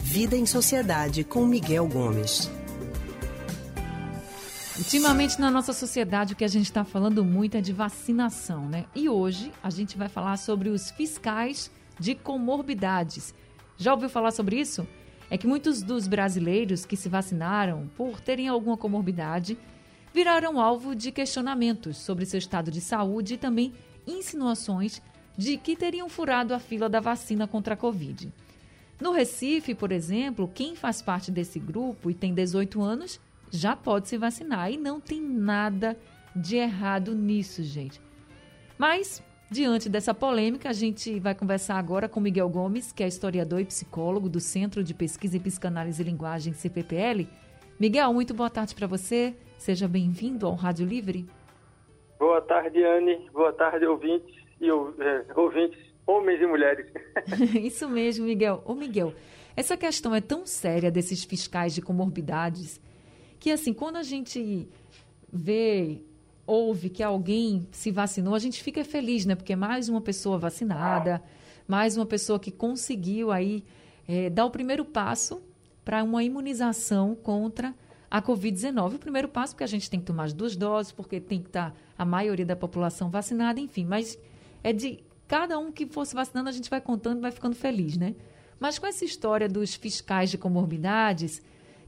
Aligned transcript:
Vida 0.00 0.36
em 0.36 0.46
Sociedade 0.46 1.24
com 1.24 1.44
Miguel 1.44 1.88
Gomes. 1.88 2.48
Ultimamente 4.78 5.40
na 5.40 5.50
nossa 5.50 5.72
sociedade 5.72 6.34
o 6.34 6.36
que 6.36 6.44
a 6.44 6.48
gente 6.48 6.66
está 6.66 6.84
falando 6.84 7.24
muito 7.24 7.56
é 7.56 7.60
de 7.60 7.72
vacinação, 7.72 8.68
né? 8.68 8.84
E 8.94 9.08
hoje 9.08 9.52
a 9.60 9.70
gente 9.70 9.98
vai 9.98 10.08
falar 10.08 10.36
sobre 10.36 10.68
os 10.68 10.90
fiscais 10.92 11.70
de 11.98 12.14
comorbidades. 12.14 13.34
Já 13.76 13.92
ouviu 13.92 14.08
falar 14.08 14.30
sobre 14.30 14.60
isso? 14.60 14.86
É 15.28 15.36
que 15.36 15.48
muitos 15.48 15.82
dos 15.82 16.06
brasileiros 16.06 16.86
que 16.86 16.96
se 16.96 17.08
vacinaram 17.08 17.90
por 17.96 18.20
terem 18.20 18.46
alguma 18.46 18.76
comorbidade 18.76 19.58
viraram 20.14 20.60
alvo 20.60 20.94
de 20.94 21.10
questionamentos 21.10 21.96
sobre 21.96 22.24
seu 22.24 22.38
estado 22.38 22.70
de 22.70 22.80
saúde 22.80 23.34
e 23.34 23.38
também 23.38 23.74
insinuações 24.06 25.02
de 25.36 25.56
que 25.56 25.76
teriam 25.76 26.08
furado 26.08 26.54
a 26.54 26.58
fila 26.58 26.88
da 26.88 27.00
vacina 27.00 27.46
contra 27.46 27.74
a 27.74 27.76
Covid. 27.76 28.32
No 29.00 29.12
Recife, 29.12 29.74
por 29.74 29.92
exemplo, 29.92 30.50
quem 30.52 30.74
faz 30.74 31.02
parte 31.02 31.30
desse 31.30 31.58
grupo 31.58 32.10
e 32.10 32.14
tem 32.14 32.32
18 32.32 32.80
anos 32.80 33.20
já 33.50 33.76
pode 33.76 34.08
se 34.08 34.16
vacinar 34.16 34.72
e 34.72 34.76
não 34.76 35.00
tem 35.00 35.20
nada 35.20 35.96
de 36.34 36.56
errado 36.56 37.14
nisso, 37.14 37.62
gente. 37.62 38.00
Mas, 38.78 39.22
diante 39.50 39.88
dessa 39.88 40.14
polêmica, 40.14 40.70
a 40.70 40.72
gente 40.72 41.20
vai 41.20 41.34
conversar 41.34 41.78
agora 41.78 42.08
com 42.08 42.20
Miguel 42.20 42.48
Gomes, 42.48 42.90
que 42.90 43.02
é 43.02 43.06
historiador 43.06 43.60
e 43.60 43.66
psicólogo 43.66 44.28
do 44.28 44.40
Centro 44.40 44.82
de 44.82 44.94
Pesquisa 44.94 45.36
em 45.36 45.40
Psicanálise 45.40 46.02
e 46.02 46.04
Linguagem, 46.04 46.52
CPPL. 46.54 47.28
Miguel, 47.78 48.12
muito 48.12 48.34
boa 48.34 48.50
tarde 48.50 48.74
para 48.74 48.86
você. 48.86 49.34
Seja 49.58 49.86
bem-vindo 49.86 50.46
ao 50.46 50.54
Rádio 50.54 50.86
Livre. 50.86 51.26
Boa 52.18 52.40
tarde, 52.40 52.82
Anne. 52.82 53.30
Boa 53.32 53.52
tarde, 53.52 53.86
ouvintes 53.86 54.45
e 54.60 54.68
é, 54.68 55.24
ouvintes 55.34 55.78
homens 56.06 56.40
e 56.40 56.46
mulheres. 56.46 56.86
Isso 57.60 57.88
mesmo, 57.88 58.26
Miguel. 58.26 58.62
Ô, 58.64 58.74
Miguel, 58.74 59.12
essa 59.56 59.76
questão 59.76 60.14
é 60.14 60.20
tão 60.20 60.46
séria 60.46 60.90
desses 60.90 61.24
fiscais 61.24 61.74
de 61.74 61.82
comorbidades 61.82 62.80
que, 63.40 63.50
assim, 63.50 63.72
quando 63.72 63.96
a 63.96 64.02
gente 64.02 64.68
vê, 65.32 66.00
ouve 66.46 66.88
que 66.88 67.02
alguém 67.02 67.66
se 67.72 67.90
vacinou, 67.90 68.34
a 68.34 68.38
gente 68.38 68.62
fica 68.62 68.84
feliz, 68.84 69.26
né? 69.26 69.34
Porque 69.34 69.52
é 69.52 69.56
mais 69.56 69.88
uma 69.88 70.00
pessoa 70.00 70.38
vacinada, 70.38 71.22
mais 71.66 71.96
uma 71.96 72.06
pessoa 72.06 72.38
que 72.38 72.50
conseguiu 72.50 73.32
aí 73.32 73.64
é, 74.06 74.30
dar 74.30 74.44
o 74.44 74.50
primeiro 74.50 74.84
passo 74.84 75.42
para 75.84 76.02
uma 76.02 76.22
imunização 76.22 77.14
contra 77.14 77.74
a 78.10 78.22
Covid-19. 78.22 78.94
O 78.94 78.98
primeiro 78.98 79.28
passo, 79.28 79.54
porque 79.54 79.64
a 79.64 79.68
gente 79.68 79.90
tem 79.90 80.00
que 80.00 80.06
tomar 80.06 80.24
as 80.24 80.32
duas 80.32 80.56
doses, 80.56 80.92
porque 80.92 81.20
tem 81.20 81.40
que 81.40 81.48
estar 81.48 81.74
a 81.98 82.04
maioria 82.04 82.46
da 82.46 82.56
população 82.56 83.10
vacinada, 83.10 83.58
enfim, 83.60 83.84
mas 83.84 84.18
é 84.66 84.72
de 84.72 84.98
cada 85.28 85.56
um 85.60 85.70
que 85.70 85.86
fosse 85.86 86.12
vacinando, 86.12 86.48
a 86.48 86.52
gente 86.52 86.68
vai 86.68 86.80
contando 86.80 87.18
e 87.18 87.20
vai 87.20 87.30
ficando 87.30 87.54
feliz, 87.54 87.96
né? 87.96 88.16
Mas 88.58 88.80
com 88.80 88.86
essa 88.88 89.04
história 89.04 89.48
dos 89.48 89.76
fiscais 89.76 90.28
de 90.28 90.36
comorbidades, 90.36 91.40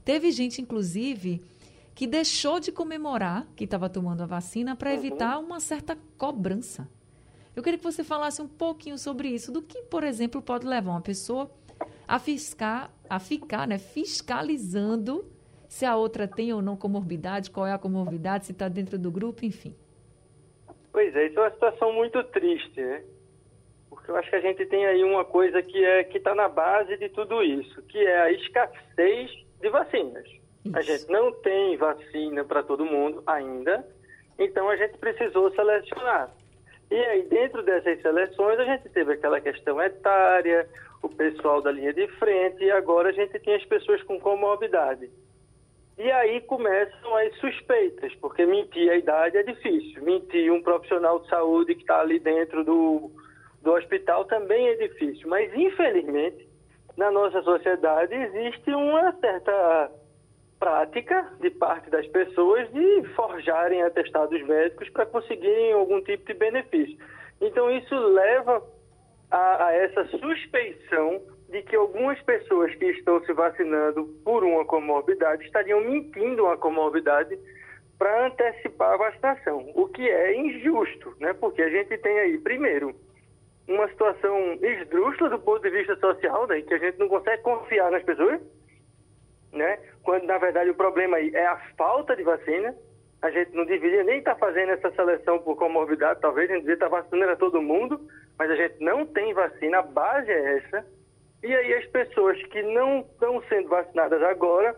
teve 0.05 0.31
gente, 0.31 0.63
inclusive, 0.63 1.43
que 1.93 2.07
deixou 2.07 2.61
de 2.61 2.71
comemorar 2.71 3.49
que 3.57 3.65
estava 3.65 3.89
tomando 3.89 4.23
a 4.23 4.27
vacina 4.27 4.77
para 4.77 4.91
uhum. 4.91 4.97
evitar 4.97 5.39
uma 5.41 5.59
certa 5.59 5.99
cobrança. 6.17 6.89
Eu 7.57 7.65
queria 7.65 7.79
que 7.79 7.85
você 7.85 8.05
falasse 8.05 8.41
um 8.41 8.47
pouquinho 8.47 8.97
sobre 8.97 9.29
isso, 9.29 9.51
do 9.51 9.61
que, 9.61 9.83
por 9.83 10.05
exemplo, 10.05 10.41
pode 10.41 10.65
levar 10.65 10.93
uma 10.93 11.01
pessoa 11.01 11.51
a, 12.07 12.21
fiscar, 12.21 12.93
a 13.11 13.19
ficar 13.19 13.67
né, 13.67 13.79
fiscalizando 13.79 15.25
se 15.69 15.85
a 15.85 15.97
outra 15.97 16.29
tem 16.29 16.53
ou 16.53 16.63
não 16.63 16.77
comorbidade, 16.77 17.51
qual 17.51 17.67
é 17.67 17.73
a 17.73 17.79
comorbidade, 17.79 18.47
se 18.47 18.53
está 18.53 18.69
dentro 18.69 18.97
do 18.97 19.11
grupo, 19.11 19.45
enfim. 19.45 19.75
Pois 20.93 21.15
é, 21.15 21.27
isso 21.27 21.39
é 21.39 21.43
uma 21.43 21.51
situação 21.51 21.93
muito 21.93 22.23
triste, 22.25 22.81
né? 22.81 23.03
Porque 23.89 24.11
eu 24.11 24.17
acho 24.17 24.31
que 24.31 24.37
a 24.37 24.41
gente 24.41 24.65
tem 24.67 24.87
aí 24.87 25.03
uma 25.03 25.25
coisa 25.25 25.63
que 25.63 25.85
é 25.85 26.05
que 26.05 26.19
está 26.19 26.35
na 26.35 26.49
base 26.49 26.97
de 26.97 27.09
tudo 27.09 27.43
isso, 27.43 27.83
que 27.83 27.99
é 27.99 28.21
a 28.21 28.33
escassez 28.33 29.31
de 29.61 29.69
vacinas. 29.69 30.27
Isso. 30.65 30.77
A 30.77 30.83
gente 30.83 31.09
não 31.09 31.33
tem 31.33 31.77
vacina 31.77 32.45
para 32.45 32.63
todo 32.63 32.85
mundo 32.85 33.23
ainda, 33.27 33.87
então 34.39 34.69
a 34.69 34.77
gente 34.77 34.99
precisou 34.99 35.51
selecionar. 35.53 36.31
E 36.91 36.95
aí, 36.95 37.23
dentro 37.25 37.63
dessas 37.63 38.01
seleções, 38.01 38.59
a 38.59 38.65
gente 38.65 38.89
teve 38.89 39.13
aquela 39.13 39.41
questão 39.41 39.81
etária, 39.81 40.67
o 41.03 41.09
pessoal 41.09 41.61
da 41.61 41.71
linha 41.71 41.93
de 41.93 42.09
frente, 42.19 42.65
e 42.65 42.71
agora 42.71 43.11
a 43.11 43.13
gente 43.13 43.39
tem 43.39 43.55
as 43.55 43.65
pessoas 43.65 44.03
com 44.03 44.19
comorbidade. 44.19 45.11
E 45.99 46.13
aí 46.13 46.41
começam 46.43 47.17
as 47.17 47.35
suspeitas, 47.39 48.15
porque 48.21 48.47
mentir 48.47 48.89
a 48.89 48.97
idade 48.97 49.37
é 49.37 49.43
difícil. 49.43 50.01
Mentir 50.05 50.53
um 50.53 50.63
profissional 50.63 51.19
de 51.19 51.29
saúde 51.29 51.75
que 51.75 51.81
está 51.81 52.01
ali 52.01 52.21
dentro 52.21 52.63
do, 52.63 53.11
do 53.63 53.73
hospital 53.73 54.25
também 54.27 54.69
é 54.69 54.75
difícil. 54.77 55.29
Mas, 55.29 55.53
infelizmente, 55.53 56.49
na 56.97 57.11
nossa 57.11 57.43
sociedade 57.43 58.15
existe 58.15 58.71
uma 58.71 59.13
certa 59.21 59.91
prática 60.61 61.33
de 61.41 61.51
parte 61.51 61.91
das 61.91 62.07
pessoas 62.07 62.71
de 62.73 63.03
forjarem 63.17 63.83
atestados 63.83 64.41
médicos 64.47 64.89
para 64.91 65.05
conseguirem 65.05 65.73
algum 65.73 66.01
tipo 66.01 66.25
de 66.27 66.35
benefício. 66.35 66.97
Então, 67.41 67.69
isso 67.73 67.95
leva 67.95 68.63
a, 69.33 69.67
a 69.67 69.73
essa 69.73 70.07
suspeição 70.07 71.23
de 71.49 71.63
que 71.63 71.75
algumas 71.75 72.21
pessoas 72.23 72.75
que 72.75 72.85
estão 72.87 73.25
se 73.25 73.33
vacinando 73.33 74.05
por 74.25 74.45
uma 74.45 74.65
comorbidade 74.65 75.45
estariam 75.45 75.81
mentindo 75.81 76.45
uma 76.45 76.57
comorbidade 76.57 77.39
para 77.99 78.27
antecipar 78.27 78.93
a 78.93 78.97
vacinação, 78.97 79.71
o 79.75 79.89
que 79.89 80.09
é 80.09 80.37
injusto, 80.37 81.15
né? 81.19 81.33
Porque 81.33 81.63
a 81.63 81.69
gente 81.69 81.97
tem 81.99 82.19
aí, 82.19 82.39
primeiro, 82.39 82.95
uma 83.67 83.89
situação 83.89 84.59
esdrúxula 84.63 85.31
do 85.31 85.39
ponto 85.39 85.63
de 85.63 85.71
vista 85.71 85.97
social, 85.97 86.47
né? 86.47 86.61
Que 86.61 86.75
a 86.75 86.79
gente 86.79 86.99
não 86.99 87.09
consegue 87.09 87.43
confiar 87.43 87.91
nas 87.91 88.03
pessoas, 88.03 88.41
né? 89.53 89.79
Quando 90.03 90.25
na 90.25 90.39
verdade 90.39 90.71
o 90.71 90.75
problema 90.75 91.17
aí 91.17 91.31
é 91.35 91.47
a 91.47 91.57
falta 91.77 92.15
de 92.15 92.23
vacina. 92.23 92.75
A 93.21 93.31
gente 93.31 93.53
não 93.53 93.65
deveria 93.65 94.05
nem 94.05 94.19
estar 94.19 94.35
tá 94.35 94.39
fazendo 94.41 94.71
essa 94.71 94.93
seleção 94.93 95.41
por 95.41 95.57
comorbidade, 95.57 96.21
talvez 96.21 96.49
a 96.49 96.55
gente 96.55 96.63
deveria 96.63 96.87
estar 96.87 96.91
tá 96.91 97.03
vacinando 97.03 97.33
a 97.33 97.37
todo 97.37 97.61
mundo, 97.61 98.01
mas 98.39 98.49
a 98.49 98.55
gente 98.55 98.77
não 98.81 99.05
tem 99.05 99.35
vacina, 99.35 99.79
a 99.79 99.83
base 99.83 100.31
é 100.31 100.59
essa. 100.59 100.98
E 101.43 101.55
aí 101.55 101.75
as 101.75 101.87
pessoas 101.87 102.43
que 102.45 102.63
não 102.63 103.01
estão 103.01 103.43
sendo 103.49 103.69
vacinadas 103.69 104.23
agora 104.23 104.75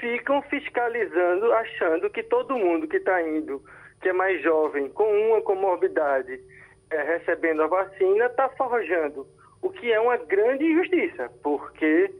ficam 0.00 0.42
fiscalizando, 0.42 1.52
achando 1.52 2.10
que 2.10 2.22
todo 2.22 2.58
mundo 2.58 2.86
que 2.86 2.98
está 2.98 3.22
indo, 3.22 3.62
que 4.00 4.10
é 4.10 4.12
mais 4.12 4.42
jovem, 4.42 4.90
com 4.90 5.04
uma 5.04 5.40
comorbidade, 5.40 6.40
é, 6.90 7.02
recebendo 7.02 7.62
a 7.62 7.66
vacina, 7.66 8.26
está 8.26 8.48
forjando. 8.50 9.26
O 9.62 9.70
que 9.70 9.90
é 9.90 9.98
uma 9.98 10.18
grande 10.18 10.64
injustiça, 10.64 11.30
porque 11.42 12.12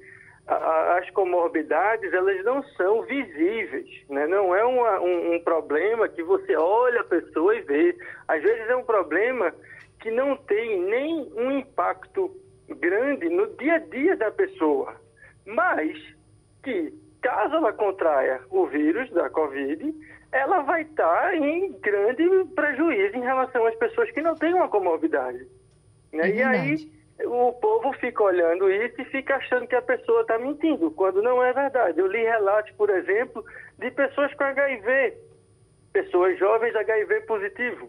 a, 0.47 0.99
as 0.99 1.11
comorbidades 1.11 2.13
elas 2.13 2.43
não 2.45 2.63
são 2.77 3.03
visíveis, 3.03 3.89
né? 4.09 4.27
não 4.27 4.55
é 4.55 4.65
uma, 4.65 5.01
um, 5.01 5.35
um 5.35 5.41
problema 5.41 6.09
que 6.09 6.23
você 6.23 6.57
olha 6.57 7.03
a 7.03 7.05
pessoa 7.05 7.55
e 7.55 7.61
vê. 7.61 7.97
Às 8.27 8.43
vezes 8.43 8.69
é 8.71 8.77
um 8.77 8.85
problema 8.85 9.53
que 10.01 10.11
não 10.11 10.37
tem 10.37 10.81
nem 10.81 11.31
um 11.37 11.51
impacto 11.59 12.35
grande 12.75 13.29
no 13.29 13.47
dia 13.57 13.75
a 13.75 13.79
dia 13.79 14.17
da 14.17 14.31
pessoa, 14.31 14.95
mas 15.45 15.97
que, 16.63 16.93
caso 17.23 17.55
ela 17.57 17.73
contraia 17.73 18.41
o 18.51 18.67
vírus 18.67 19.11
da 19.11 19.31
Covid, 19.31 19.95
ela 20.33 20.61
vai 20.63 20.83
estar 20.83 21.35
em 21.35 21.73
grande 21.81 22.25
prejuízo 22.55 23.17
em 23.17 23.23
relação 23.23 23.65
às 23.67 23.75
pessoas 23.77 24.11
que 24.11 24.21
não 24.21 24.35
têm 24.35 24.55
uma 24.55 24.69
comorbidade. 24.69 25.47
Né? 26.13 26.31
É 26.31 26.35
e 26.35 26.43
aí 26.43 26.91
o 27.25 27.53
povo 27.55 27.93
fica 27.95 28.23
olhando 28.23 28.71
isso 28.71 29.01
e 29.01 29.05
fica 29.07 29.37
achando 29.37 29.67
que 29.67 29.75
a 29.75 29.83
pessoa 29.83 30.23
está 30.23 30.39
mentindo, 30.39 30.91
quando 30.91 31.23
não 31.23 31.43
é 31.43 31.53
verdade. 31.53 31.99
Eu 31.99 32.07
li 32.07 32.23
relatos, 32.23 32.73
por 32.73 32.91
exemplo, 32.91 33.45
de 33.79 33.91
pessoas 33.91 34.35
com 34.35 34.45
HIV, 34.45 35.17
pessoas 35.93 36.39
jovens 36.39 36.77
HIV 36.77 37.23
positivo. 37.23 37.89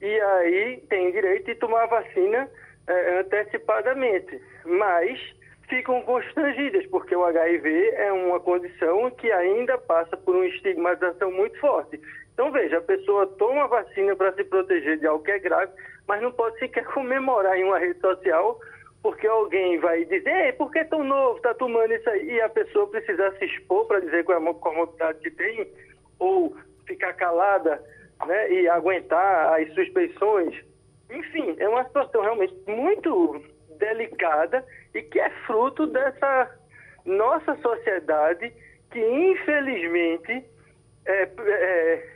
E 0.00 0.20
aí 0.20 0.84
tem 0.88 1.10
direito 1.10 1.46
de 1.46 1.54
tomar 1.56 1.86
vacina 1.86 2.48
é, 2.86 3.20
antecipadamente, 3.20 4.40
mas 4.64 5.18
ficam 5.68 6.00
constrangidas, 6.02 6.86
porque 6.86 7.14
o 7.14 7.24
HIV 7.24 7.90
é 7.96 8.12
uma 8.12 8.38
condição 8.38 9.10
que 9.10 9.30
ainda 9.32 9.76
passa 9.78 10.16
por 10.16 10.36
uma 10.36 10.46
estigmatização 10.46 11.30
muito 11.32 11.58
forte. 11.58 12.00
Então, 12.32 12.52
veja, 12.52 12.78
a 12.78 12.82
pessoa 12.82 13.26
toma 13.26 13.64
a 13.64 13.66
vacina 13.66 14.14
para 14.14 14.32
se 14.34 14.44
proteger 14.44 14.98
de 14.98 15.06
algo 15.06 15.24
que 15.24 15.30
é 15.30 15.38
grave, 15.38 15.72
mas 16.06 16.22
não 16.22 16.30
pode 16.30 16.58
sequer 16.58 16.84
comemorar 16.92 17.58
em 17.58 17.64
uma 17.64 17.78
rede 17.78 17.98
social, 18.00 18.60
porque 19.02 19.26
alguém 19.26 19.78
vai 19.78 20.04
dizer, 20.04 20.46
Ei, 20.46 20.52
por 20.52 20.70
que 20.70 20.84
tão 20.84 21.02
novo, 21.02 21.36
está 21.36 21.54
tomando 21.54 21.92
isso 21.92 22.08
aí? 22.10 22.34
E 22.34 22.40
a 22.40 22.48
pessoa 22.48 22.86
precisa 22.88 23.32
se 23.38 23.44
expor 23.46 23.86
para 23.86 24.00
dizer 24.00 24.24
qual 24.24 24.38
é 24.40 24.50
a 24.50 24.54
comorbidade 24.54 25.18
que 25.20 25.30
tem, 25.30 25.68
ou 26.18 26.56
ficar 26.86 27.14
calada 27.14 27.82
né, 28.26 28.52
e 28.52 28.68
aguentar 28.68 29.60
as 29.60 29.72
suspeições 29.74 30.54
é 31.58 31.68
uma 31.68 31.84
situação 31.84 32.22
realmente 32.22 32.54
muito 32.66 33.42
delicada 33.78 34.64
e 34.94 35.02
que 35.02 35.20
é 35.20 35.30
fruto 35.46 35.86
dessa 35.86 36.50
nossa 37.04 37.56
sociedade 37.56 38.52
que, 38.90 39.00
infelizmente, 39.00 40.44
é, 41.04 41.28
é, 41.38 42.08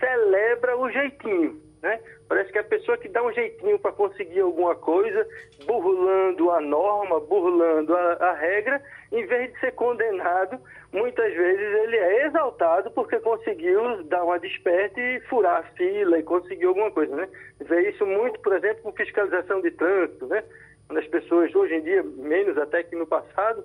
celebra 0.00 0.76
o 0.76 0.90
jeitinho. 0.90 1.60
Né? 1.84 2.00
Parece 2.26 2.50
que 2.50 2.58
a 2.58 2.64
pessoa 2.64 2.96
que 2.96 3.10
dá 3.10 3.22
um 3.22 3.30
jeitinho 3.30 3.78
para 3.78 3.92
conseguir 3.92 4.40
alguma 4.40 4.74
coisa, 4.74 5.28
burlando 5.66 6.50
a 6.50 6.58
norma, 6.58 7.20
burlando 7.20 7.94
a, 7.94 8.12
a, 8.14 8.32
regra, 8.32 8.82
em 9.12 9.26
vez 9.26 9.52
de 9.52 9.60
ser 9.60 9.72
condenado, 9.72 10.58
muitas 10.90 11.30
vezes 11.34 11.60
ele 11.60 11.96
é 11.98 12.26
exaltado 12.26 12.90
porque 12.92 13.20
conseguiu 13.20 14.02
dar 14.04 14.24
uma 14.24 14.38
desperte 14.38 14.98
e 14.98 15.20
furar 15.28 15.58
a 15.58 15.62
fila 15.74 16.18
e 16.18 16.22
conseguiu 16.22 16.70
alguma 16.70 16.90
coisa. 16.90 17.14
Né? 17.14 17.28
Vê 17.60 17.90
isso 17.90 18.06
muito, 18.06 18.40
por 18.40 18.54
exemplo, 18.54 18.82
com 18.82 18.92
fiscalização 18.92 19.60
de 19.60 19.70
trânsito, 19.72 20.26
né? 20.26 20.42
quando 20.86 21.00
as 21.00 21.06
pessoas, 21.08 21.54
hoje 21.54 21.74
em 21.74 21.82
dia, 21.82 22.02
menos 22.02 22.56
até 22.56 22.82
que 22.82 22.96
no 22.96 23.06
passado, 23.06 23.62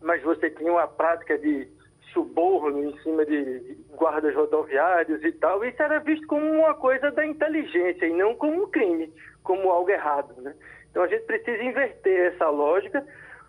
mas 0.00 0.20
você 0.24 0.50
tinha 0.50 0.72
uma 0.72 0.88
prática 0.88 1.38
de 1.38 1.68
suborno 2.12 2.84
em 2.84 2.98
cima 3.02 3.24
de 3.24 3.76
guardas 3.96 4.34
rodoviários 4.34 5.22
e 5.24 5.32
tal, 5.32 5.64
isso 5.64 5.82
era 5.82 5.98
visto 6.00 6.26
como 6.26 6.44
uma 6.44 6.74
coisa 6.74 7.10
da 7.10 7.26
inteligência 7.26 8.06
e 8.06 8.12
não 8.12 8.34
como 8.34 8.64
um 8.64 8.70
crime, 8.70 9.12
como 9.42 9.70
algo 9.70 9.90
errado. 9.90 10.34
Né? 10.40 10.54
Então 10.90 11.02
a 11.02 11.08
gente 11.08 11.24
precisa 11.24 11.62
inverter 11.62 12.32
essa 12.32 12.48
lógica, 12.48 13.04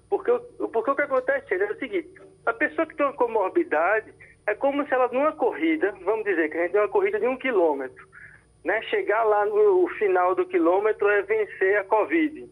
porque, 0.09 0.31
porque 0.71 0.91
o 0.91 0.95
que 0.95 1.01
acontece 1.01 1.53
é 1.53 1.71
o 1.71 1.79
seguinte, 1.79 2.09
a 2.45 2.53
pessoa 2.53 2.87
que 2.87 2.95
tem 2.95 3.05
uma 3.05 3.13
comorbidade 3.13 4.13
é 4.47 4.53
como 4.55 4.85
se 4.85 4.93
ela 4.93 5.07
numa 5.09 5.31
corrida, 5.31 5.93
vamos 6.03 6.25
dizer 6.25 6.49
que 6.49 6.57
a 6.57 6.61
gente 6.63 6.71
tem 6.71 6.81
uma 6.81 6.89
corrida 6.89 7.19
de 7.19 7.27
um 7.27 7.37
quilômetro, 7.37 8.07
né? 8.63 8.81
chegar 8.83 9.23
lá 9.23 9.45
no 9.45 9.87
final 9.99 10.35
do 10.35 10.45
quilômetro 10.45 11.09
é 11.09 11.21
vencer 11.21 11.77
a 11.77 11.83
Covid. 11.83 12.49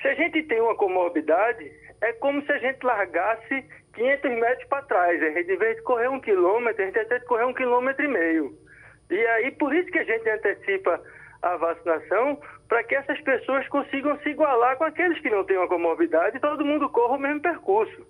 Se 0.00 0.08
a 0.08 0.14
gente 0.14 0.42
tem 0.42 0.60
uma 0.60 0.74
comorbidade, 0.74 1.70
é 2.02 2.12
como 2.14 2.44
se 2.44 2.52
a 2.52 2.58
gente 2.58 2.84
largasse 2.84 3.64
500 3.94 4.30
metros 4.32 4.68
para 4.68 4.82
trás. 4.82 5.22
A 5.22 5.30
gente, 5.30 5.52
em 5.52 5.56
vez 5.56 5.76
de 5.76 5.82
correr 5.82 6.08
um 6.08 6.20
quilômetro, 6.20 6.82
a 6.82 6.86
gente 6.86 7.04
que 7.04 7.20
correr 7.20 7.44
um 7.44 7.54
quilômetro 7.54 8.04
e 8.04 8.08
meio. 8.08 8.58
E 9.10 9.26
aí, 9.26 9.50
por 9.52 9.74
isso 9.74 9.90
que 9.90 9.98
a 9.98 10.04
gente 10.04 10.28
antecipa 10.28 11.00
a 11.42 11.56
vacinação, 11.56 12.40
para 12.68 12.82
que 12.84 12.94
essas 12.94 13.20
pessoas 13.20 13.66
consigam 13.68 14.18
se 14.18 14.30
igualar 14.30 14.76
com 14.76 14.84
aqueles 14.84 15.20
que 15.20 15.30
não 15.30 15.44
têm 15.44 15.58
uma 15.58 15.68
comorbidade 15.68 16.36
e 16.36 16.40
todo 16.40 16.64
mundo 16.64 16.88
corra 16.88 17.16
o 17.16 17.20
mesmo 17.20 17.40
percurso. 17.40 18.06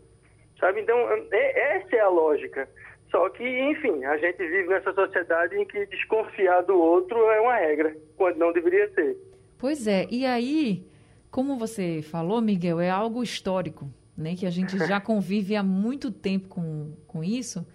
Sabe? 0.58 0.80
Então, 0.80 0.96
é, 1.32 1.76
essa 1.76 1.96
é 1.96 2.00
a 2.00 2.08
lógica. 2.08 2.68
Só 3.10 3.28
que, 3.30 3.44
enfim, 3.44 4.04
a 4.04 4.16
gente 4.16 4.38
vive 4.38 4.68
nessa 4.68 4.92
sociedade 4.94 5.56
em 5.56 5.66
que 5.66 5.84
desconfiar 5.86 6.62
do 6.62 6.78
outro 6.78 7.18
é 7.30 7.40
uma 7.40 7.56
regra, 7.56 7.94
quando 8.16 8.38
não 8.38 8.52
deveria 8.52 8.88
ser. 8.94 9.16
Pois 9.58 9.86
é, 9.86 10.06
e 10.10 10.24
aí, 10.24 10.82
como 11.32 11.56
você 11.56 12.02
falou, 12.02 12.42
Miguel, 12.42 12.78
é 12.78 12.90
algo 12.90 13.22
histórico 13.22 13.90
né, 14.14 14.36
que 14.36 14.46
a 14.46 14.50
gente 14.50 14.76
já 14.76 15.00
convive 15.00 15.56
há 15.56 15.62
muito 15.62 16.10
tempo 16.12 16.46
com, 16.46 16.92
com 17.06 17.24
isso. 17.24 17.66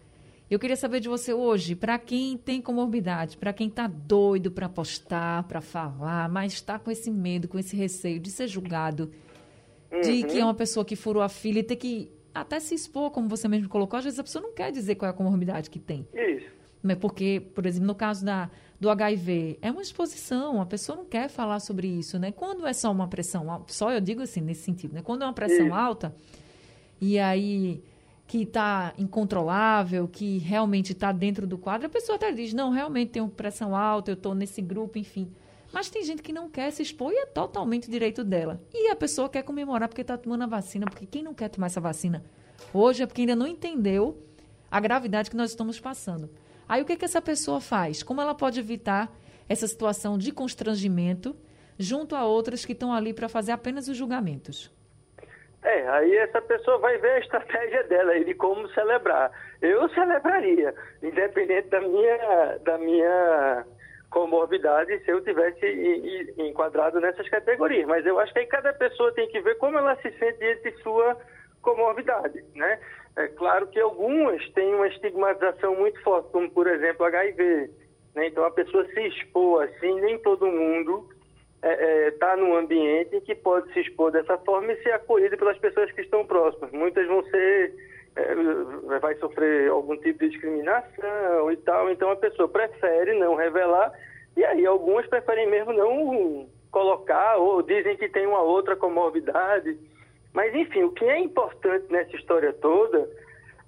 Eu 0.49 0.59
queria 0.59 0.75
saber 0.75 0.99
de 0.99 1.09
você 1.09 1.33
hoje, 1.33 1.75
para 1.75 1.97
quem 1.97 2.37
tem 2.37 2.61
comorbidade, 2.61 3.35
para 3.35 3.51
quem 3.51 3.67
está 3.67 3.87
doido 3.87 4.51
para 4.51 4.69
postar, 4.69 5.43
para 5.43 5.59
falar, 5.59 6.29
mas 6.29 6.53
está 6.53 6.77
com 6.77 6.91
esse 6.91 7.09
medo, 7.09 7.47
com 7.47 7.57
esse 7.57 7.75
receio 7.75 8.19
de 8.19 8.29
ser 8.29 8.47
julgado, 8.47 9.11
uhum. 9.91 10.01
de 10.01 10.23
que 10.23 10.39
é 10.39 10.43
uma 10.43 10.53
pessoa 10.53 10.85
que 10.85 10.95
furou 10.95 11.23
a 11.23 11.27
fila 11.27 11.57
e 11.57 11.63
ter 11.63 11.77
que 11.77 12.11
até 12.33 12.59
se 12.59 12.75
expor, 12.75 13.09
como 13.09 13.27
você 13.27 13.47
mesmo 13.47 13.67
colocou, 13.67 13.97
às 13.97 14.05
vezes 14.05 14.19
a 14.19 14.23
pessoa 14.23 14.43
não 14.43 14.53
quer 14.53 14.71
dizer 14.71 14.93
qual 14.95 15.07
é 15.07 15.09
a 15.09 15.13
comorbidade 15.13 15.71
que 15.71 15.79
tem. 15.79 16.07
Isso. 16.13 16.45
Mas 16.83 16.97
porque, 16.99 17.41
por 17.55 17.65
exemplo, 17.65 17.87
no 17.87 17.95
caso 17.95 18.23
da, 18.23 18.51
do 18.79 18.89
HIV, 18.89 19.57
é 19.61 19.71
uma 19.71 19.81
exposição, 19.81 20.61
a 20.61 20.65
pessoa 20.65 20.97
não 20.97 21.05
quer 21.05 21.29
falar 21.29 21.59
sobre 21.59 21.87
isso, 21.87 22.19
né? 22.19 22.31
Quando 22.31 22.65
é 22.67 22.73
só 22.73 22.91
uma 22.91 23.07
pressão 23.07 23.65
só 23.67 23.91
eu 23.91 23.99
digo 23.99 24.21
assim, 24.21 24.41
nesse 24.41 24.61
sentido, 24.61 24.93
né? 24.93 25.01
Quando 25.01 25.23
é 25.23 25.25
uma 25.25 25.33
pressão 25.33 25.73
alta, 25.73 26.15
e 27.01 27.17
aí 27.17 27.83
que 28.27 28.43
está 28.43 28.93
incontrolável, 28.97 30.07
que 30.07 30.37
realmente 30.39 30.91
está 30.91 31.11
dentro 31.11 31.47
do 31.47 31.57
quadro, 31.57 31.87
a 31.87 31.89
pessoa 31.89 32.17
até 32.17 32.31
diz, 32.31 32.53
não, 32.53 32.71
realmente 32.71 33.11
tenho 33.11 33.27
pressão 33.29 33.75
alta, 33.75 34.11
eu 34.11 34.15
estou 34.15 34.35
nesse 34.35 34.61
grupo, 34.61 34.97
enfim. 34.97 35.31
Mas 35.71 35.89
tem 35.89 36.03
gente 36.03 36.21
que 36.21 36.33
não 36.33 36.49
quer 36.49 36.71
se 36.71 36.81
expor 36.81 37.11
e 37.11 37.17
é 37.17 37.25
totalmente 37.25 37.89
direito 37.89 38.23
dela. 38.23 38.61
E 38.73 38.89
a 38.89 38.95
pessoa 38.95 39.29
quer 39.29 39.43
comemorar 39.43 39.87
porque 39.87 40.01
está 40.01 40.17
tomando 40.17 40.43
a 40.43 40.47
vacina, 40.47 40.85
porque 40.85 41.05
quem 41.05 41.23
não 41.23 41.33
quer 41.33 41.49
tomar 41.49 41.67
essa 41.67 41.81
vacina 41.81 42.23
hoje 42.73 43.03
é 43.03 43.05
porque 43.05 43.21
ainda 43.21 43.35
não 43.35 43.47
entendeu 43.47 44.21
a 44.69 44.79
gravidade 44.79 45.29
que 45.29 45.37
nós 45.37 45.51
estamos 45.51 45.79
passando. 45.79 46.29
Aí 46.67 46.81
o 46.81 46.85
que, 46.85 46.95
que 46.95 47.05
essa 47.05 47.21
pessoa 47.21 47.61
faz? 47.61 48.03
Como 48.03 48.21
ela 48.21 48.35
pode 48.35 48.59
evitar 48.59 49.09
essa 49.47 49.67
situação 49.67 50.17
de 50.17 50.31
constrangimento 50.31 51.35
junto 51.79 52.15
a 52.15 52.25
outras 52.25 52.65
que 52.65 52.73
estão 52.73 52.91
ali 52.93 53.13
para 53.13 53.29
fazer 53.29 53.51
apenas 53.51 53.87
os 53.87 53.95
julgamentos? 53.95 54.75
É, 55.63 55.87
aí 55.89 56.15
essa 56.17 56.41
pessoa 56.41 56.77
vai 56.77 56.97
ver 56.97 57.11
a 57.11 57.19
estratégia 57.19 57.83
dela 57.83 58.15
e 58.17 58.23
de 58.23 58.33
como 58.33 58.67
celebrar. 58.69 59.31
Eu 59.61 59.89
celebraria, 59.89 60.73
independente 61.01 61.67
da 61.69 61.81
minha, 61.81 62.57
da 62.63 62.77
minha 62.77 63.65
comorbidade, 64.09 64.97
se 65.03 65.11
eu 65.11 65.21
tivesse 65.23 66.33
enquadrado 66.37 66.99
nessas 66.99 67.27
categorias. 67.29 67.85
Mas 67.85 68.05
eu 68.05 68.19
acho 68.19 68.31
que 68.33 68.39
aí 68.39 68.45
cada 68.45 68.71
pessoa 68.73 69.11
tem 69.13 69.27
que 69.29 69.41
ver 69.41 69.55
como 69.57 69.77
ela 69.77 69.95
se 69.97 70.09
sente 70.11 70.39
diante 70.39 70.71
de 70.71 70.81
sua 70.83 71.17
comorbidade, 71.61 72.43
né? 72.55 72.79
É 73.17 73.27
claro 73.29 73.65
que 73.67 73.79
algumas 73.79 74.47
têm 74.51 74.75
uma 74.75 74.87
estigmatização 74.87 75.75
muito 75.75 75.99
forte, 76.03 76.29
como 76.31 76.49
por 76.51 76.67
exemplo 76.67 77.03
HIV. 77.03 77.69
Né? 78.13 78.27
Então 78.27 78.45
a 78.45 78.51
pessoa 78.51 78.85
se 78.85 79.07
expor 79.07 79.63
assim, 79.63 79.99
nem 80.01 80.19
todo 80.19 80.45
mundo 80.45 81.09
está 81.57 81.67
é, 81.67 82.07
é, 82.07 82.11
tá 82.11 82.37
num 82.37 82.55
ambiente 82.55 83.19
que 83.21 83.33
pode 83.33 83.73
se 83.73 83.79
expor 83.79 84.11
dessa 84.11 84.37
forma 84.37 84.71
e 84.71 84.83
ser 84.83 84.91
acolhido 84.91 85.35
pelas 85.35 85.57
pessoas 85.57 85.91
que 85.91 86.01
estão 86.01 86.25
próximas. 86.27 86.71
Muitas 86.71 87.07
vão 87.07 87.23
ser, 87.23 87.73
é, 88.15 88.35
vai 88.99 89.15
sofrer 89.15 89.71
algum 89.71 89.97
tipo 89.97 90.19
de 90.19 90.29
discriminação 90.29 91.51
e 91.51 91.57
tal, 91.57 91.89
então 91.89 92.11
a 92.11 92.15
pessoa 92.15 92.47
prefere 92.47 93.17
não 93.17 93.33
revelar 93.33 93.91
e 94.35 94.45
aí 94.45 94.63
algumas 94.67 95.07
preferem 95.07 95.49
mesmo 95.49 95.73
não 95.73 96.47
colocar 96.71 97.37
ou 97.37 97.63
dizem 97.63 97.97
que 97.97 98.07
tem 98.07 98.27
uma 98.27 98.43
outra 98.43 98.75
comorbidade. 98.75 99.75
Mas, 100.37 100.53
enfim, 100.53 100.83
o 100.83 100.91
que 100.91 101.03
é 101.03 101.17
importante 101.17 101.91
nessa 101.91 102.15
história 102.15 102.53
toda 102.53 103.09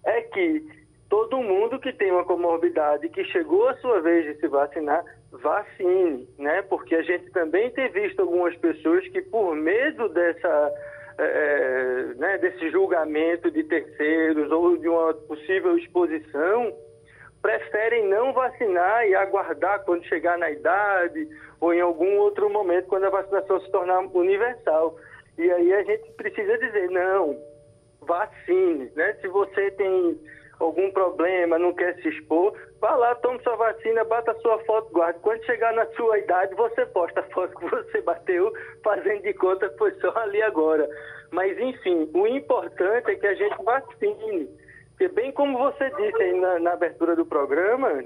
é 0.05 0.21
que 0.21 0.63
todo 1.09 1.41
mundo 1.41 1.79
que 1.79 1.91
tem 1.91 2.11
uma 2.11 2.23
comorbidade 2.23 3.09
que 3.09 3.23
chegou 3.23 3.67
a 3.69 3.77
sua 3.77 3.99
vez 4.01 4.23
de 4.25 4.39
se 4.39 4.47
vacinar, 4.47 5.03
vacine, 5.31 6.29
né? 6.37 6.61
Porque 6.61 6.93
a 6.93 7.01
gente 7.01 7.31
também 7.31 7.71
tem 7.71 7.89
visto 7.89 8.19
algumas 8.19 8.55
pessoas 8.57 9.03
que, 9.07 9.19
por 9.19 9.55
medo 9.55 10.09
dessa, 10.09 10.71
é, 11.17 12.13
né, 12.17 12.37
desse 12.37 12.69
julgamento 12.69 13.49
de 13.49 13.63
terceiros 13.63 14.51
ou 14.51 14.77
de 14.77 14.87
uma 14.87 15.11
possível 15.15 15.75
exposição, 15.75 16.71
preferem 17.41 18.05
não 18.05 18.31
vacinar 18.31 19.07
e 19.07 19.15
aguardar 19.15 19.83
quando 19.85 20.05
chegar 20.05 20.37
na 20.37 20.51
idade 20.51 21.27
ou 21.59 21.73
em 21.73 21.81
algum 21.81 22.19
outro 22.19 22.47
momento, 22.47 22.85
quando 22.85 23.05
a 23.05 23.09
vacinação 23.09 23.59
se 23.59 23.71
tornar 23.71 24.01
universal. 24.01 24.95
E 25.39 25.49
aí 25.49 25.73
a 25.73 25.83
gente 25.83 26.11
precisa 26.17 26.57
dizer, 26.57 26.89
não, 26.91 27.41
vacine, 28.01 28.91
né? 28.93 29.13
Se 29.21 29.27
você 29.29 29.71
tem 29.71 30.19
algum 30.59 30.91
problema, 30.91 31.57
não 31.57 31.73
quer 31.73 31.95
se 32.01 32.09
expor, 32.09 32.53
vá 32.81 32.93
lá, 32.95 33.15
tome 33.15 33.41
sua 33.41 33.55
vacina, 33.55 34.03
bata 34.03 34.33
sua 34.41 34.59
foto, 34.65 34.91
guarde. 34.91 35.17
Quando 35.21 35.45
chegar 35.45 35.73
na 35.73 35.85
sua 35.93 36.19
idade, 36.19 36.53
você 36.55 36.85
posta 36.87 37.21
a 37.21 37.29
foto 37.31 37.57
que 37.57 37.69
você 37.69 38.01
bateu, 38.01 38.51
fazendo 38.83 39.21
de 39.21 39.33
conta 39.35 39.69
que 39.69 39.77
foi 39.77 39.93
só 40.01 40.11
ali 40.17 40.41
agora. 40.41 40.89
Mas, 41.31 41.57
enfim, 41.57 42.09
o 42.13 42.27
importante 42.27 43.09
é 43.09 43.15
que 43.15 43.27
a 43.27 43.33
gente 43.33 43.63
vacine. 43.63 44.49
Porque, 44.89 45.07
bem 45.07 45.31
como 45.31 45.57
você 45.57 45.89
disse 45.91 46.21
aí 46.21 46.37
na, 46.37 46.59
na 46.59 46.73
abertura 46.73 47.15
do 47.15 47.25
programa, 47.25 48.03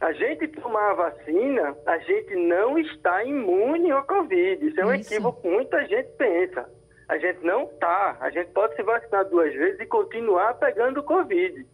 a 0.00 0.12
gente 0.12 0.48
tomar 0.48 0.90
a 0.90 0.94
vacina, 0.94 1.76
a 1.86 1.98
gente 1.98 2.34
não 2.36 2.78
está 2.78 3.24
imune 3.24 3.90
ao 3.90 4.04
Covid. 4.04 4.66
Isso 4.66 4.80
é 4.80 4.84
um 4.84 4.94
Isso. 4.94 5.12
equívoco 5.12 5.40
que 5.40 5.48
muita 5.48 5.86
gente 5.86 6.08
pensa. 6.18 6.68
A 7.08 7.18
gente 7.18 7.44
não 7.44 7.64
está. 7.64 8.16
A 8.20 8.30
gente 8.30 8.50
pode 8.50 8.74
se 8.76 8.82
vacinar 8.82 9.24
duas 9.26 9.54
vezes 9.54 9.80
e 9.80 9.86
continuar 9.86 10.54
pegando 10.54 11.00
o 11.00 11.02
Covid. 11.02 11.64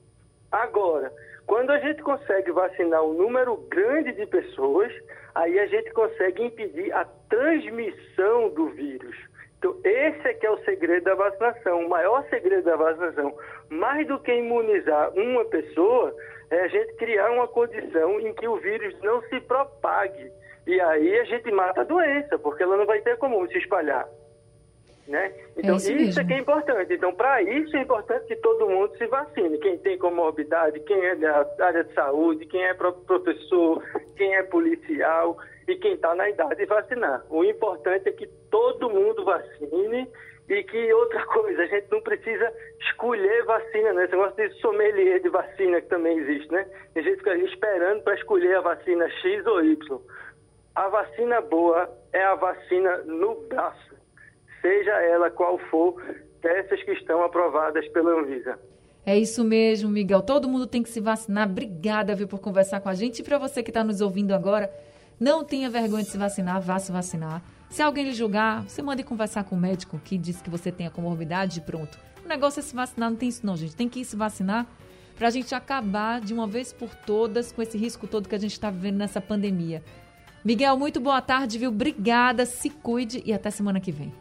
Agora, 0.52 1.12
quando 1.46 1.70
a 1.70 1.78
gente 1.78 2.02
consegue 2.02 2.52
vacinar 2.52 3.02
um 3.02 3.14
número 3.14 3.56
grande 3.68 4.12
de 4.12 4.26
pessoas, 4.26 4.92
aí 5.34 5.58
a 5.58 5.66
gente 5.66 5.90
consegue 5.92 6.44
impedir 6.44 6.92
a 6.92 7.04
transmissão 7.28 8.50
do 8.50 8.68
vírus. 8.68 9.16
Então, 9.58 9.76
esse 9.84 10.28
é 10.28 10.34
que 10.34 10.46
é 10.46 10.50
o 10.50 10.62
segredo 10.64 11.04
da 11.04 11.14
vacinação, 11.14 11.86
o 11.86 11.88
maior 11.88 12.24
segredo 12.28 12.64
da 12.64 12.76
vacinação. 12.76 13.34
Mais 13.70 14.06
do 14.06 14.18
que 14.18 14.32
imunizar 14.32 15.12
uma 15.14 15.44
pessoa, 15.44 16.14
é 16.52 16.64
a 16.64 16.68
gente 16.68 16.92
criar 16.94 17.30
uma 17.30 17.48
condição 17.48 18.20
em 18.20 18.34
que 18.34 18.46
o 18.46 18.56
vírus 18.56 18.94
não 19.02 19.22
se 19.22 19.40
propague. 19.40 20.30
E 20.66 20.80
aí 20.80 21.18
a 21.18 21.24
gente 21.24 21.50
mata 21.50 21.80
a 21.80 21.84
doença, 21.84 22.38
porque 22.38 22.62
ela 22.62 22.76
não 22.76 22.86
vai 22.86 23.00
ter 23.00 23.16
como 23.16 23.46
se 23.48 23.58
espalhar. 23.58 24.06
Né? 25.08 25.32
Então, 25.56 25.74
é 25.74 25.78
isso, 25.78 25.92
isso 25.92 26.20
é 26.20 26.24
que 26.24 26.34
é 26.34 26.38
importante. 26.38 26.92
Então, 26.92 27.12
para 27.14 27.42
isso 27.42 27.76
é 27.76 27.80
importante 27.80 28.26
que 28.26 28.36
todo 28.36 28.68
mundo 28.68 28.96
se 28.98 29.06
vacine. 29.06 29.58
Quem 29.58 29.78
tem 29.78 29.98
comorbidade, 29.98 30.78
quem 30.80 31.04
é 31.04 31.16
da 31.16 31.46
área 31.60 31.84
de 31.84 31.92
saúde, 31.94 32.46
quem 32.46 32.62
é 32.62 32.74
professor, 32.74 33.82
quem 34.16 34.36
é 34.36 34.42
policial 34.42 35.38
e 35.66 35.74
quem 35.76 35.94
está 35.94 36.14
na 36.14 36.28
idade 36.28 36.56
de 36.56 36.66
vacinar. 36.66 37.24
O 37.30 37.42
importante 37.44 38.08
é 38.08 38.12
que 38.12 38.26
todo 38.50 38.90
mundo 38.90 39.24
vacine 39.24 40.08
E 40.52 40.62
que 40.64 40.92
outra 40.92 41.24
coisa, 41.24 41.62
a 41.62 41.66
gente 41.66 41.86
não 41.90 42.02
precisa 42.02 42.52
escolher 42.78 43.42
vacina, 43.46 43.94
né? 43.94 44.04
Esse 44.04 44.12
negócio 44.12 44.36
de 44.36 44.60
sommelier 44.60 45.18
de 45.22 45.30
vacina 45.30 45.80
que 45.80 45.88
também 45.88 46.18
existe, 46.18 46.52
né? 46.52 46.66
A 46.94 47.00
gente 47.00 47.16
fica 47.16 47.34
esperando 47.36 48.02
para 48.02 48.14
escolher 48.16 48.56
a 48.56 48.60
vacina 48.60 49.08
X 49.08 49.46
ou 49.46 49.64
Y. 49.64 49.98
A 50.74 50.88
vacina 50.88 51.40
boa 51.40 51.90
é 52.12 52.22
a 52.22 52.34
vacina 52.34 52.98
no 52.98 53.34
braço, 53.48 53.94
seja 54.60 54.92
ela 55.04 55.30
qual 55.30 55.56
for, 55.70 55.96
dessas 56.42 56.82
que 56.82 56.92
estão 56.92 57.24
aprovadas 57.24 57.88
pela 57.88 58.10
Anvisa. 58.20 58.58
É 59.06 59.16
isso 59.16 59.42
mesmo, 59.42 59.88
Miguel. 59.88 60.20
Todo 60.20 60.50
mundo 60.50 60.66
tem 60.66 60.82
que 60.82 60.90
se 60.90 61.00
vacinar. 61.00 61.48
Obrigada, 61.48 62.14
viu, 62.14 62.28
por 62.28 62.40
conversar 62.40 62.82
com 62.82 62.90
a 62.90 62.94
gente. 62.94 63.20
E 63.20 63.24
para 63.24 63.38
você 63.38 63.62
que 63.62 63.70
está 63.70 63.82
nos 63.82 64.02
ouvindo 64.02 64.34
agora, 64.34 64.70
não 65.18 65.44
tenha 65.44 65.70
vergonha 65.70 66.02
de 66.02 66.10
se 66.10 66.18
vacinar, 66.18 66.60
vá 66.60 66.78
se 66.78 66.92
vacinar. 66.92 67.42
Se 67.72 67.80
alguém 67.80 68.04
lhe 68.04 68.12
julgar, 68.12 68.64
você 68.64 68.82
mande 68.82 69.02
conversar 69.02 69.44
com 69.44 69.56
o 69.56 69.58
médico 69.58 69.98
que 70.04 70.18
diz 70.18 70.42
que 70.42 70.50
você 70.50 70.70
tem 70.70 70.86
a 70.86 70.90
comorbidade 70.90 71.58
e 71.58 71.62
pronto. 71.62 71.98
O 72.22 72.28
negócio 72.28 72.60
é 72.60 72.62
se 72.62 72.76
vacinar, 72.76 73.08
não 73.08 73.16
tem 73.16 73.30
isso 73.30 73.46
não, 73.46 73.56
gente. 73.56 73.74
Tem 73.74 73.88
que 73.88 74.00
ir 74.00 74.04
se 74.04 74.14
vacinar 74.14 74.66
para 75.16 75.28
a 75.28 75.30
gente 75.30 75.54
acabar 75.54 76.20
de 76.20 76.34
uma 76.34 76.46
vez 76.46 76.70
por 76.70 76.94
todas 76.94 77.50
com 77.50 77.62
esse 77.62 77.78
risco 77.78 78.06
todo 78.06 78.28
que 78.28 78.34
a 78.34 78.38
gente 78.38 78.52
está 78.52 78.70
vivendo 78.70 78.98
nessa 78.98 79.22
pandemia. 79.22 79.82
Miguel, 80.44 80.76
muito 80.76 81.00
boa 81.00 81.22
tarde, 81.22 81.58
viu? 81.58 81.70
Obrigada, 81.70 82.44
se 82.44 82.68
cuide 82.68 83.22
e 83.24 83.32
até 83.32 83.48
semana 83.48 83.80
que 83.80 83.90
vem. 83.90 84.12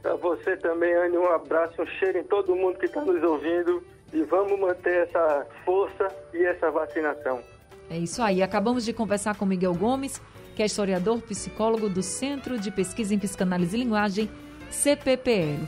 Para 0.00 0.14
você 0.14 0.56
também, 0.58 0.94
Anne, 0.94 1.18
um 1.18 1.28
abraço, 1.28 1.82
um 1.82 1.86
cheiro 1.98 2.18
em 2.18 2.24
todo 2.24 2.54
mundo 2.54 2.78
que 2.78 2.86
está 2.86 3.04
nos 3.04 3.20
ouvindo 3.20 3.82
e 4.12 4.22
vamos 4.22 4.56
manter 4.60 5.08
essa 5.08 5.44
força 5.64 6.06
e 6.32 6.44
essa 6.44 6.70
vacinação. 6.70 7.42
É 7.90 7.98
isso 7.98 8.22
aí. 8.22 8.44
Acabamos 8.44 8.84
de 8.84 8.92
conversar 8.92 9.36
com 9.36 9.44
Miguel 9.44 9.74
Gomes, 9.74 10.22
que 10.54 10.62
é 10.62 10.66
historiador, 10.66 11.20
psicólogo 11.22 11.88
do 11.88 12.02
Centro 12.02 12.58
de 12.58 12.70
Pesquisa 12.70 13.14
em 13.14 13.18
Psicanálise 13.18 13.76
e 13.76 13.80
Linguagem, 13.80 14.30
CPPL. 14.70 15.66